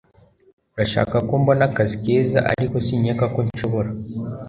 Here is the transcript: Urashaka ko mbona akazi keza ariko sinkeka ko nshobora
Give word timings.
Urashaka 0.73 1.15
ko 1.27 1.33
mbona 1.41 1.63
akazi 1.69 1.95
keza 2.03 2.39
ariko 2.51 2.75
sinkeka 2.85 3.25
ko 3.33 3.39
nshobora 3.47 3.89